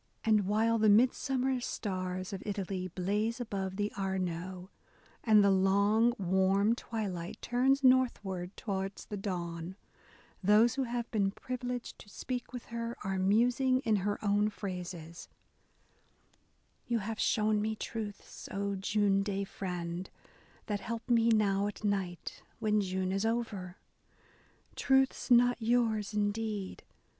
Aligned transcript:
A 0.25 0.31
DAY 0.31 0.31
WITH 0.31 0.31
E. 0.31 0.33
B. 0.33 0.33
BROWNING 0.33 0.39
And 0.39 0.49
while 0.49 0.77
the 0.79 0.89
midsummer 0.89 1.59
stars 1.59 2.33
of 2.33 2.43
Italy 2.43 2.87
blaze 2.87 3.39
above 3.39 3.75
Amo, 3.95 4.71
and 5.23 5.43
the 5.43 5.51
long 5.51 6.15
warm 6.17 6.73
twilight 6.73 7.39
turns 7.39 7.83
northward 7.83 8.57
towards 8.57 9.05
the 9.05 9.17
dawn, 9.17 9.75
those 10.41 10.73
who 10.73 10.85
have 10.85 11.11
been 11.11 11.29
privileged 11.29 11.99
to 11.99 12.09
speak 12.09 12.51
with 12.51 12.65
her 12.73 12.97
are 13.03 13.19
musing 13.19 13.81
in 13.81 13.97
her 13.97 14.17
own 14.25 14.49
phrases: 14.49 15.29
You 16.87 16.97
have 16.97 17.19
shown 17.19 17.61
me 17.61 17.75
truths, 17.75 18.49
O 18.51 18.73
June 18.75 19.21
day 19.21 19.43
friend, 19.43 20.09
that 20.65 20.79
help 20.79 21.07
me 21.11 21.29
now 21.29 21.67
at 21.67 21.83
night, 21.83 22.41
When 22.57 22.81
June 22.81 23.11
is 23.11 23.23
over! 23.23 23.77
truths 24.75 25.29
not 25.29 25.61
yours 25.61 26.11
indeed. 26.15 26.81